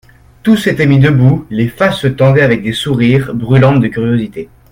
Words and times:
Tous 0.41 0.57
s'étaient 0.57 0.87
mis 0.87 0.97
debout, 0.97 1.45
les 1.51 1.67
faces 1.67 1.99
se 1.99 2.07
tendaient 2.07 2.41
avec 2.41 2.63
des 2.63 2.73
sourires, 2.73 3.35
brûlantes 3.35 3.81
de 3.81 3.87
curiosité. 3.87 4.49